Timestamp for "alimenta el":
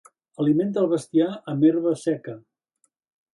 0.43-0.89